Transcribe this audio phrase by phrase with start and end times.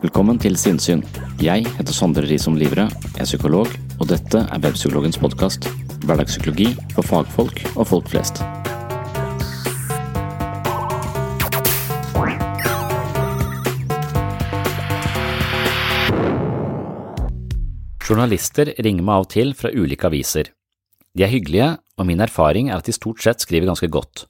[0.00, 1.02] Velkommen til Sinnsyn.
[1.44, 2.86] Jeg heter Sondre Risom Livre,
[3.20, 3.68] er psykolog,
[4.00, 5.66] og dette er Webpsykologens podkast.
[6.08, 8.40] Hverdagspsykologi for fagfolk og folk flest.
[18.08, 20.48] Journalister ringer meg av og til fra ulike aviser.
[21.12, 24.24] De er hyggelige, og min erfaring er at de stort sett skriver ganske godt.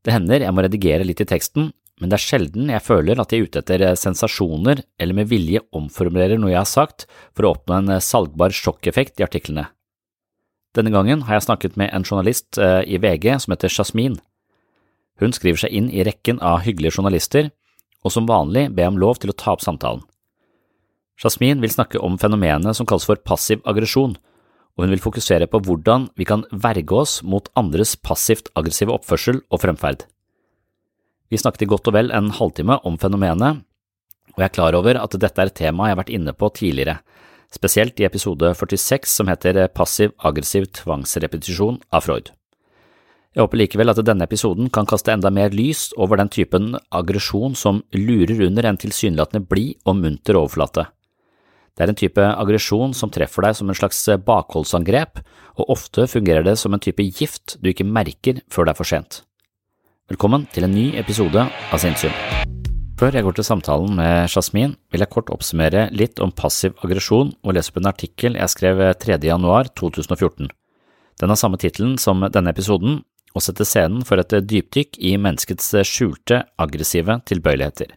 [0.00, 3.30] Det hender jeg må redigere litt i teksten, men det er sjelden jeg føler at
[3.30, 7.06] jeg er ute etter sensasjoner eller med vilje omformulerer noe jeg har sagt
[7.36, 9.68] for å oppnå en salgbar sjokkeffekt i artiklene.
[10.74, 14.16] Denne gangen har jeg snakket med en journalist i VG som heter Jasmin.
[15.22, 17.52] Hun skriver seg inn i rekken av hyggelige journalister,
[18.02, 20.02] og som vanlig ber jeg om lov til å ta opp samtalen.
[21.22, 24.16] Jasmin vil snakke om fenomenet som kalles for passiv aggresjon,
[24.74, 29.38] og hun vil fokusere på hvordan vi kan verge oss mot andres passivt aggressive oppførsel
[29.46, 30.02] og fremferd.
[31.30, 33.64] Vi snakket i godt og vel en halvtime om fenomenet,
[34.34, 36.50] og jeg er klar over at dette er et tema jeg har vært inne på
[36.58, 36.98] tidligere,
[37.54, 42.32] spesielt i episode 46 som heter Passiv-aggressiv tvangsrepetisjon av Freud.
[43.34, 47.56] Jeg håper likevel at denne episoden kan kaste enda mer lys over den typen aggresjon
[47.58, 50.86] som lurer under en tilsynelatende blid og munter overflate.
[51.74, 55.18] Det er en type aggresjon som treffer deg som en slags bakholdsangrep,
[55.58, 58.90] og ofte fungerer det som en type gift du ikke merker før det er for
[58.90, 59.24] sent.
[60.04, 62.12] Velkommen til en ny episode av Sinnsyn.
[63.00, 67.30] Før jeg går til samtalen med Jasmin, vil jeg kort oppsummere litt om passiv aggresjon
[67.40, 69.16] og lese opp en artikkel jeg skrev 3.
[69.24, 70.50] januar 2014.
[71.22, 73.00] Den har samme tittelen som denne episoden,
[73.32, 77.96] og setter scenen for et dypdykk i menneskets skjulte, aggressive tilbøyeligheter.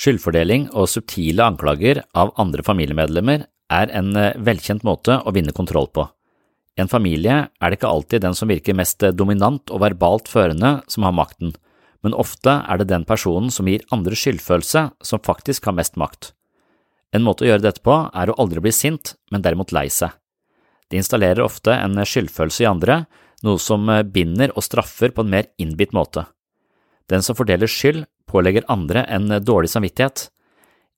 [0.00, 4.16] Skyldfordeling og subtile anklager av andre familiemedlemmer er en
[4.48, 6.08] velkjent måte å vinne kontroll på.
[6.76, 10.80] I en familie er det ikke alltid den som virker mest dominant og verbalt førende
[10.92, 11.54] som har makten,
[12.04, 16.34] men ofte er det den personen som gir andre skyldfølelse som faktisk har mest makt.
[17.16, 20.12] En måte å gjøre dette på er å aldri bli sint, men derimot lei seg.
[20.92, 23.04] De installerer ofte en skyldfølelse i andre,
[23.42, 26.26] noe som binder og straffer på en mer innbitt måte.
[27.10, 30.28] Den som fordeler skyld, pålegger andre en dårlig samvittighet.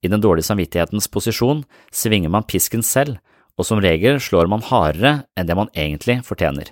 [0.02, 3.18] I den dårlige samvittighetens posisjon svinger man pisken selv,
[3.58, 6.70] og som regel slår man hardere enn det man egentlig fortjener.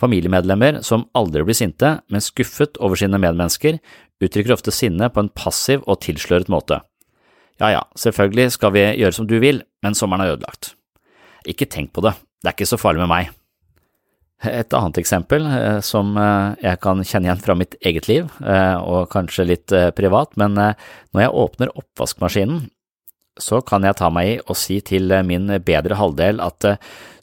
[0.00, 3.80] Familiemedlemmer som aldri blir sinte, men skuffet over sine medmennesker,
[4.20, 6.80] uttrykker ofte sinne på en passiv og tilsløret måte.
[7.60, 10.74] Ja ja, selvfølgelig skal vi gjøre som du vil, men sommeren er ødelagt.
[11.48, 13.36] Ikke tenk på det, det er ikke så farlig med meg.
[14.48, 15.44] Et annet eksempel
[15.84, 21.24] som jeg kan kjenne igjen fra mitt eget liv, og kanskje litt privat, men når
[21.26, 22.62] jeg åpner oppvaskmaskinen,
[23.42, 26.66] så kan jeg ta meg i og si til min bedre halvdel at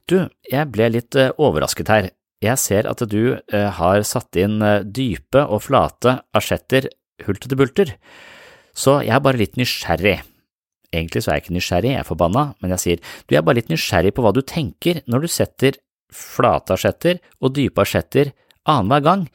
[0.07, 0.17] du,
[0.49, 2.09] jeg ble litt overrasket her,
[2.43, 4.61] jeg ser at du har satt inn
[4.93, 6.89] dype og flate asjetter
[7.25, 7.93] hulter til bulter,
[8.77, 10.19] så jeg er bare litt nysgjerrig.
[10.93, 13.47] Egentlig så er jeg ikke nysgjerrig, jeg er forbanna, men jeg sier du jeg er
[13.47, 15.79] bare litt nysgjerrig på hva du tenker når du setter
[16.13, 18.31] flate asjetter og dype asjetter
[18.69, 19.25] annenhver gang,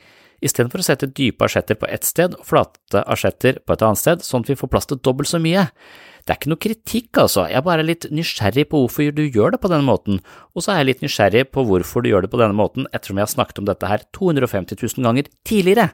[0.43, 4.25] istedenfor å sette dype asjetter på ett sted og flate asjetter på et annet sted,
[4.25, 5.67] sånn at vi får plass til dobbelt så mye.
[6.23, 9.57] Det er ikke noe kritikk, altså, jeg er bare litt nysgjerrig på hvorfor du gjør
[9.57, 10.21] det på denne måten,
[10.55, 13.19] og så er jeg litt nysgjerrig på hvorfor du gjør det på denne måten ettersom
[13.19, 15.89] jeg har snakket om dette her 250 000 ganger tidligere.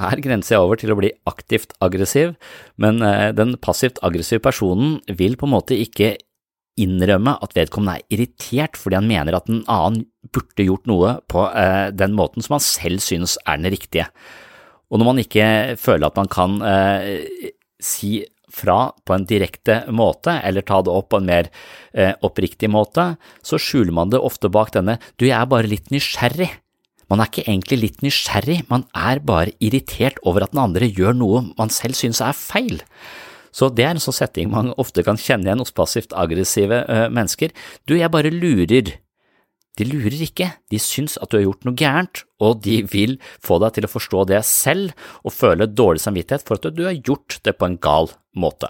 [0.00, 2.36] Her grenser jeg over til å bli aktivt aggressiv,
[2.80, 3.00] men
[3.36, 6.14] den passivt aggressive personen vil på en måte ikke
[6.80, 11.44] innrømme at vedkommende er irritert fordi han mener at en annen burde gjort noe på
[11.50, 14.06] eh, den måten som han selv synes er den riktige.
[14.92, 15.46] Og når man ikke
[15.80, 17.50] føler at man kan eh,
[17.82, 18.22] si
[18.52, 21.48] fra på en direkte måte, eller ta det opp på en mer
[21.92, 25.90] eh, oppriktig måte, så skjuler man det ofte bak denne du, jeg er bare litt
[25.94, 26.50] nysgjerrig.
[27.12, 31.16] Man er ikke egentlig litt nysgjerrig, man er bare irritert over at den andre gjør
[31.18, 32.80] noe man selv synes er feil.
[33.52, 37.08] Så det er en sånn setting man ofte kan kjenne igjen hos passivt aggressive eh,
[37.12, 37.52] mennesker.
[37.84, 38.94] Du, jeg bare lurer.
[39.80, 43.56] De lurer ikke, de syns at du har gjort noe gærent, og de vil få
[43.62, 44.92] deg til å forstå det selv
[45.24, 48.68] og føle dårlig samvittighet for at du har gjort det på en gal måte.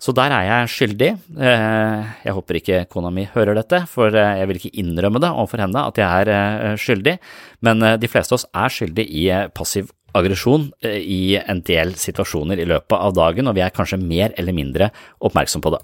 [0.00, 1.08] Så der er jeg skyldig.
[1.40, 5.30] Eh, jeg håper ikke kona mi hører dette, for eh, jeg vil ikke innrømme det
[5.32, 7.16] overfor henne at jeg er eh, skyldig,
[7.64, 12.68] men de fleste av oss er skyldig i passiv aggresjon i en del situasjoner i
[12.68, 14.88] løpet av dagen, og vi er kanskje mer eller mindre
[15.20, 15.82] oppmerksom på det.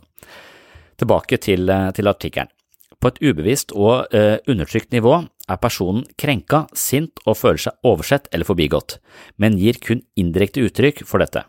[1.02, 2.52] Tilbake til, til artikkelen.
[3.02, 4.12] På et ubevisst og
[4.46, 5.16] undertrykt nivå
[5.50, 9.00] er personen krenka, sint og føler seg oversett eller forbigått,
[9.42, 11.42] men gir kun indirekte uttrykk for dette.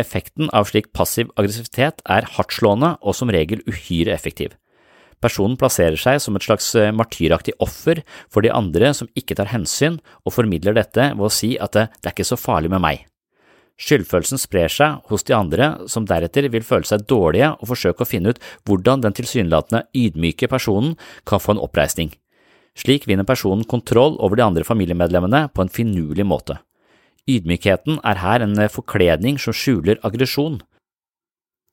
[0.00, 4.54] Effekten av slik passiv aggressivitet er hardtslående og som regel uhyre effektiv.
[5.20, 8.00] Personen plasserer seg som et slags eh, martyraktig offer
[8.32, 11.90] for de andre som ikke tar hensyn, og formidler dette ved å si at det,
[12.00, 13.09] det er ikke så farlig med meg.
[13.80, 18.08] Skyldfølelsen sprer seg hos de andre, som deretter vil føle seg dårlige og forsøke å
[18.08, 22.12] finne ut hvordan den tilsynelatende ydmyke personen kan få en oppreisning.
[22.76, 26.58] Slik vinner personen kontroll over de andre familiemedlemmene på en finurlig måte.
[27.30, 30.60] Ydmykheten er her en forkledning som skjuler aggresjon.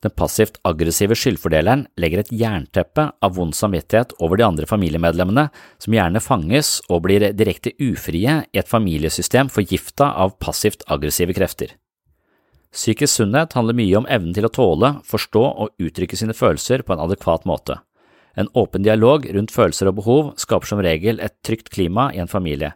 [0.05, 5.47] Den passivt aggressive skyldfordeleren legger et jernteppe av vond samvittighet over de andre familiemedlemmene,
[5.81, 11.73] som gjerne fanges og blir direkte ufrie i et familiesystem forgifta av passivt aggressive krefter.
[12.74, 16.93] Psykisk sunnhet handler mye om evnen til å tåle, forstå og uttrykke sine følelser på
[16.93, 17.79] en adekvat måte.
[18.38, 22.29] En åpen dialog rundt følelser og behov skaper som regel et trygt klima i en
[22.29, 22.75] familie.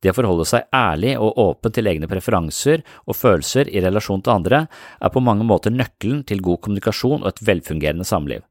[0.00, 4.34] Det å forholde seg ærlig og åpen til egne preferanser og følelser i relasjon til
[4.34, 4.64] andre
[5.00, 8.44] er på mange måter nøkkelen til god kommunikasjon og et velfungerende samliv.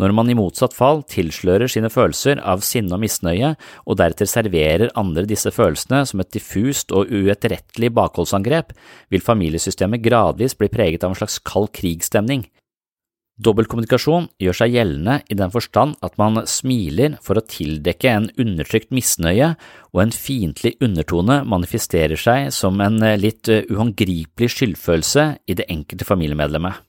[0.00, 3.52] Når man i motsatt fall tilslører sine følelser av sinne og misnøye,
[3.84, 8.72] og deretter serverer andre disse følelsene som et diffust og uetterrettelig bakholdsangrep,
[9.12, 12.46] vil familiesystemet gradvis bli preget av en slags kald krigsstemning.
[13.40, 18.92] Dobbeltkommunikasjon gjør seg gjeldende i den forstand at man smiler for å tildekke en undertrykt
[18.92, 19.54] misnøye,
[19.92, 26.84] og en fiendtlig undertone manifesterer seg som en litt uhåndgripelig skyldfølelse i det enkelte familiemedlemmet.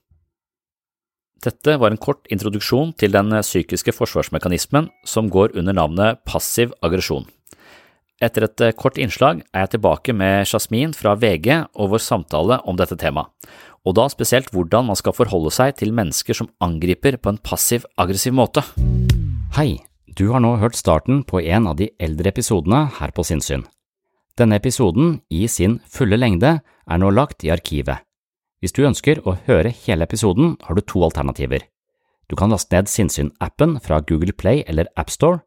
[1.42, 7.26] Dette var en kort introduksjon til den psykiske forsvarsmekanismen som går under navnet passiv aggresjon.
[8.22, 12.78] Etter et kort innslag er jeg tilbake med Jasmin fra VG og vår samtale om
[12.78, 13.32] dette temaet
[13.86, 18.34] og da spesielt hvordan man skal forholde seg til mennesker som angriper på en passiv-aggressiv
[18.36, 18.64] måte.
[19.56, 23.66] Hei, du har nå hørt starten på en av de eldre episodene her på Sinnsyn.
[24.38, 28.00] Denne episoden, i sin fulle lengde, er nå lagt i arkivet.
[28.62, 31.64] Hvis du ønsker å høre hele episoden, har du to alternativer.
[32.30, 35.42] Du kan laste ned Sinnsyn-appen fra Google Play eller AppStore.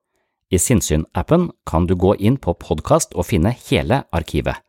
[0.51, 4.59] I Sinnsyn-appen kan du gå inn på podkast og finne hele arkivet.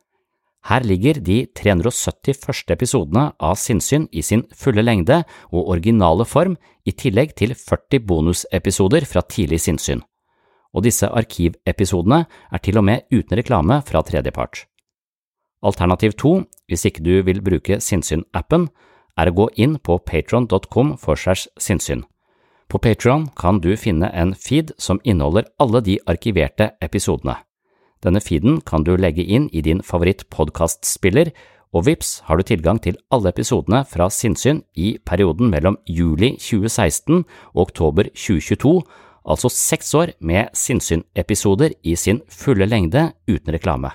[0.70, 6.54] Her ligger de 370 første episodene av Sinnsyn i sin fulle lengde og originale form,
[6.86, 10.04] i tillegg til 40 bonusepisoder fra tidlig sinnssyn.
[10.70, 14.66] Og disse arkivepisodene er til og med uten reklame fra tredjepart.
[15.62, 18.68] Alternativ to, hvis ikke du vil bruke Sinnsyn-appen,
[19.16, 22.04] er å gå inn på patron.com for segs sinnssyn.
[22.68, 27.38] På Patron kan du finne en feed som inneholder alle de arkiverte episodene.
[28.02, 31.30] Denne feeden kan du legge inn i din favoritt-podkastspiller,
[31.74, 37.24] og vips har du tilgang til alle episodene fra Sinnsyn i perioden mellom juli 2016
[37.54, 38.80] og oktober 2022,
[39.26, 43.94] altså seks år med Sinnsyn-episoder i sin fulle lengde uten reklame.